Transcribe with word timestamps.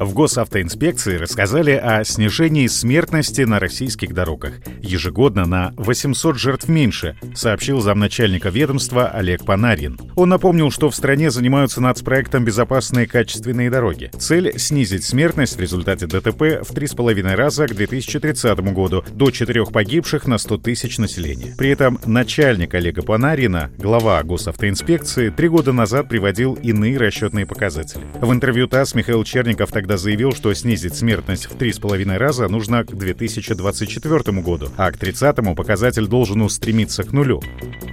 В 0.00 0.14
госавтоинспекции 0.14 1.16
рассказали 1.16 1.72
о 1.72 2.04
снижении 2.04 2.68
смертности 2.68 3.40
на 3.40 3.58
российских 3.58 4.14
дорогах. 4.14 4.52
Ежегодно 4.80 5.44
на 5.44 5.74
800 5.76 6.38
жертв 6.38 6.68
меньше, 6.68 7.16
сообщил 7.34 7.80
замначальника 7.80 8.48
ведомства 8.48 9.08
Олег 9.08 9.44
Панарин. 9.44 9.98
Он 10.14 10.28
напомнил, 10.28 10.70
что 10.70 10.88
в 10.88 10.94
стране 10.94 11.32
занимаются 11.32 11.80
нацпроектом 11.80 12.44
«Безопасные 12.44 13.08
качественные 13.08 13.70
дороги». 13.70 14.12
Цель— 14.16 14.52
снизить 14.56 15.02
смертность 15.02 15.56
в 15.56 15.60
результате 15.60 16.06
ДТП 16.06 16.62
в 16.62 16.72
3,5 16.72 17.34
раза 17.34 17.66
к 17.66 17.74
2030 17.74 18.72
году 18.72 19.02
до 19.10 19.32
4 19.32 19.66
погибших 19.66 20.28
на 20.28 20.38
100 20.38 20.58
тысяч 20.58 20.98
населения. 20.98 21.56
При 21.58 21.70
этом 21.70 21.98
начальник 22.06 22.72
Олега 22.74 23.02
Панарина, 23.02 23.70
глава 23.78 24.22
госавтоинспекции, 24.22 25.30
три 25.30 25.48
года 25.48 25.72
назад 25.72 26.08
приводил 26.08 26.54
иные 26.54 26.96
расчетные 26.98 27.46
показатели. 27.46 28.04
В 28.20 28.32
интервью 28.32 28.68
ТАСС 28.68 28.94
Михаил 28.94 29.24
Черников 29.24 29.72
тогда 29.72 29.87
заявил, 29.96 30.32
что 30.32 30.52
снизить 30.54 30.94
смертность 30.94 31.46
в 31.46 31.56
3,5 31.56 32.16
раза 32.16 32.48
нужно 32.48 32.84
к 32.84 32.94
2024 32.94 34.40
году, 34.42 34.66
а 34.76 34.90
к 34.92 34.98
30 34.98 35.56
показатель 35.56 36.06
должен 36.06 36.42
устремиться 36.42 37.02
к 37.02 37.12
нулю. 37.12 37.40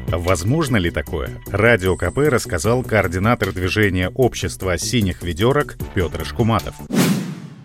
Возможно 0.10 0.78
ли 0.78 0.92
такое? 0.92 1.30
Радио 1.52 1.96
КП 1.96 2.18
рассказал 2.30 2.84
координатор 2.84 3.54
движения 3.54 4.10
общества 4.10 4.78
синих 4.78 5.24
ведерок 5.24 5.76
Петр 5.94 6.26
Шкуматов 6.26 6.76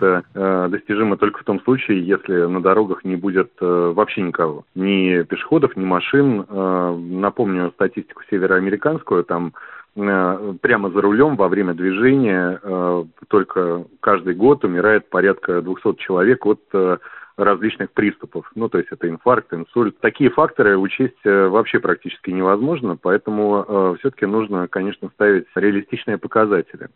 это 0.01 0.25
э, 0.35 0.69
достижимо 0.71 1.17
только 1.17 1.41
в 1.41 1.45
том 1.45 1.61
случае, 1.63 2.07
если 2.07 2.47
на 2.47 2.61
дорогах 2.61 3.05
не 3.05 3.17
будет 3.17 3.51
э, 3.61 3.93
вообще 3.95 4.23
никого. 4.23 4.65
Ни 4.75 5.23
пешеходов, 5.23 5.77
ни 5.77 5.85
машин. 5.85 6.45
Э, 6.49 6.97
напомню 6.97 7.71
статистику 7.73 8.23
североамериканскую, 8.31 9.25
там 9.25 9.53
прямо 9.95 10.91
за 10.91 11.01
рулем 11.01 11.37
во 11.37 11.49
время 11.49 11.75
движения 11.75 12.61
э, 12.63 13.05
только 13.29 13.85
каждый 14.01 14.35
год 14.35 14.65
умирает 14.65 15.09
порядка 15.11 15.61
200 15.63 15.97
человек 15.97 16.47
от 16.47 16.61
э, 16.73 16.99
различных 17.37 17.91
приступов. 17.91 18.51
Ну, 18.55 18.69
то 18.69 18.79
есть 18.79 18.91
это 18.93 19.09
инфаркт, 19.09 19.53
инсульт. 19.53 19.99
Такие 20.01 20.31
факторы 20.31 20.77
учесть 20.77 21.25
вообще 21.25 21.81
практически 21.81 22.31
невозможно, 22.31 22.99
поэтому 23.01 23.97
все-таки 23.99 24.27
нужно, 24.27 24.69
конечно, 24.69 25.09
ставить 25.15 25.47
реалистичные 25.55 26.19
показатели. 26.19 26.89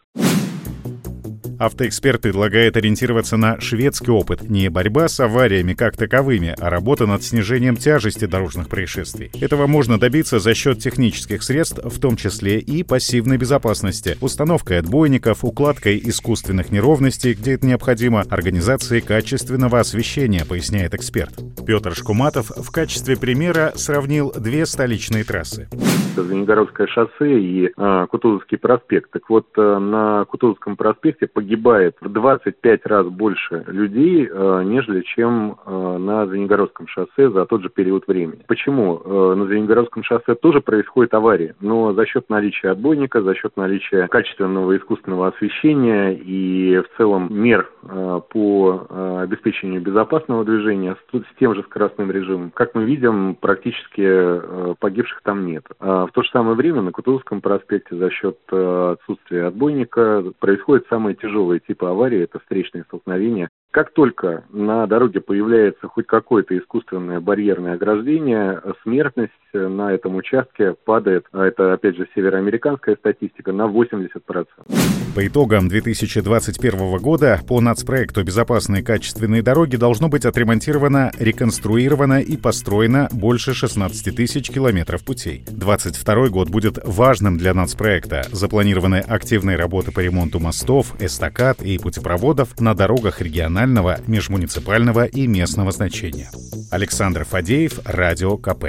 Автоэксперт 1.58 2.20
предлагает 2.20 2.76
ориентироваться 2.76 3.36
на 3.36 3.60
шведский 3.60 4.10
опыт. 4.10 4.48
Не 4.48 4.68
борьба 4.68 5.08
с 5.08 5.20
авариями 5.20 5.74
как 5.74 5.96
таковыми, 5.96 6.54
а 6.58 6.70
работа 6.70 7.06
над 7.06 7.22
снижением 7.22 7.76
тяжести 7.76 8.26
дорожных 8.26 8.68
происшествий. 8.68 9.30
Этого 9.40 9.66
можно 9.66 9.98
добиться 9.98 10.38
за 10.38 10.54
счет 10.54 10.78
технических 10.78 11.42
средств, 11.42 11.80
в 11.82 11.98
том 12.00 12.16
числе 12.16 12.58
и 12.58 12.82
пассивной 12.82 13.36
безопасности, 13.36 14.16
установкой 14.20 14.78
отбойников, 14.78 15.44
укладкой 15.44 16.00
искусственных 16.04 16.70
неровностей, 16.70 17.34
где 17.34 17.52
это 17.54 17.66
необходимо, 17.66 18.22
организацией 18.22 19.00
качественного 19.00 19.80
освещения, 19.80 20.44
поясняет 20.44 20.94
эксперт. 20.94 21.34
Петр 21.66 21.94
Шкуматов 21.94 22.50
в 22.56 22.70
качестве 22.70 23.16
примера 23.16 23.72
сравнил 23.76 24.32
две 24.32 24.66
столичные 24.66 25.24
трассы. 25.24 25.68
Звенигородское 26.22 26.86
шоссе 26.86 27.38
и 27.38 27.72
э, 27.76 28.06
Кутузовский 28.10 28.58
проспект. 28.58 29.10
Так 29.10 29.28
вот, 29.28 29.46
э, 29.56 29.78
на 29.78 30.24
Кутузовском 30.26 30.76
проспекте 30.76 31.26
погибает 31.26 31.96
в 32.00 32.08
25 32.08 32.86
раз 32.86 33.06
больше 33.06 33.64
людей, 33.66 34.28
э, 34.30 34.62
нежели 34.64 35.02
чем 35.02 35.56
э, 35.64 35.98
на 35.98 36.26
Звенигородском 36.26 36.86
шоссе 36.88 37.30
за 37.30 37.46
тот 37.46 37.62
же 37.62 37.68
период 37.68 38.06
времени. 38.06 38.42
Почему? 38.46 39.00
Э, 39.04 39.34
на 39.34 39.46
Звенигородском 39.46 40.02
шоссе 40.02 40.34
тоже 40.34 40.60
происходит 40.60 41.14
аварии, 41.14 41.54
но 41.60 41.92
за 41.92 42.06
счет 42.06 42.28
наличия 42.30 42.70
отбойника, 42.70 43.22
за 43.22 43.34
счет 43.34 43.56
наличия 43.56 44.08
качественного 44.08 44.76
искусственного 44.76 45.28
освещения 45.28 46.12
и 46.12 46.78
в 46.78 46.96
целом 46.96 47.28
мер 47.30 47.70
э, 47.82 48.20
по 48.30 48.86
э, 48.88 49.20
обеспечению 49.22 49.80
безопасного 49.80 50.44
движения 50.44 50.96
с, 51.12 51.16
с 51.16 51.38
тем 51.38 51.54
же 51.54 51.62
скоростным 51.62 52.10
режимом, 52.10 52.50
как 52.52 52.74
мы 52.74 52.84
видим, 52.84 53.34
практически 53.34 54.02
э, 54.02 54.74
погибших 54.78 55.20
там 55.22 55.46
нет. 55.46 55.64
А 55.80 56.03
в 56.06 56.12
то 56.12 56.22
же 56.22 56.30
самое 56.30 56.56
время 56.56 56.82
на 56.82 56.92
Кутузовском 56.92 57.40
проспекте 57.40 57.96
за 57.96 58.10
счет 58.10 58.38
э, 58.50 58.96
отсутствия 58.98 59.46
отбойника 59.46 60.24
происходит 60.38 60.86
самые 60.88 61.14
тяжелые 61.14 61.60
типы 61.60 61.86
аварии, 61.86 62.22
это 62.22 62.38
встречные 62.40 62.84
столкновения. 62.84 63.48
Как 63.74 63.90
только 63.92 64.44
на 64.52 64.86
дороге 64.86 65.20
появляется 65.20 65.88
хоть 65.88 66.06
какое-то 66.06 66.56
искусственное 66.56 67.18
барьерное 67.18 67.74
ограждение, 67.74 68.62
смертность 68.84 69.32
на 69.52 69.92
этом 69.92 70.14
участке 70.14 70.74
падает, 70.84 71.26
а 71.32 71.44
это 71.44 71.72
опять 71.72 71.96
же 71.96 72.06
североамериканская 72.14 72.94
статистика, 72.94 73.50
на 73.52 73.62
80%. 73.64 74.46
По 75.14 75.26
итогам 75.26 75.68
2021 75.68 76.98
года 76.98 77.40
по 77.48 77.60
нацпроекту 77.60 78.24
«Безопасные 78.24 78.82
качественные 78.82 79.42
дороги» 79.42 79.76
должно 79.76 80.08
быть 80.08 80.24
отремонтировано, 80.24 81.10
реконструировано 81.18 82.20
и 82.20 82.36
построено 82.36 83.08
больше 83.12 83.54
16 83.54 84.14
тысяч 84.14 84.50
километров 84.50 85.04
путей. 85.04 85.44
2022 85.48 86.28
год 86.28 86.48
будет 86.48 86.78
важным 86.84 87.38
для 87.38 87.54
нацпроекта. 87.54 88.22
Запланированы 88.32 88.96
активные 88.96 89.56
работы 89.56 89.92
по 89.92 90.00
ремонту 90.00 90.40
мостов, 90.40 90.94
эстакад 91.00 91.62
и 91.62 91.78
путепроводов 91.78 92.60
на 92.60 92.74
дорогах 92.74 93.20
регионального, 93.64 93.98
межмуниципального 94.06 95.06
и 95.06 95.26
местного 95.26 95.72
значения. 95.72 96.30
Александр 96.70 97.24
Фадеев, 97.24 97.80
Радио 97.84 98.36
КП. 98.36 98.64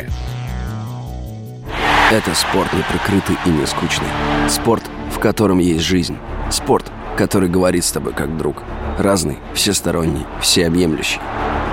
Это 2.12 2.34
спорт 2.34 2.72
не 2.74 2.84
прикрытый 2.84 3.36
и 3.46 3.50
не 3.50 3.66
скучный. 3.66 4.08
Спорт, 4.50 4.84
в 5.12 5.20
котором 5.20 5.60
есть 5.60 5.84
жизнь. 5.84 6.18
Спорт, 6.50 6.90
который 7.18 7.50
говорит 7.50 7.84
с 7.84 7.92
тобой 7.92 8.14
как 8.14 8.38
друг. 8.38 8.64
Разный, 8.98 9.38
всесторонний, 9.54 10.26
всеобъемлющий. 10.42 11.20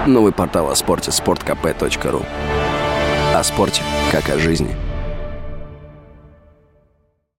Новый 0.06 0.32
портал 0.32 0.70
о 0.70 0.74
спорте– 0.74 1.10
sportkp.ru 1.12 2.26
О 3.34 3.44
спорте, 3.44 3.82
как 4.10 4.28
о 4.30 4.38
жизни– 4.38 4.74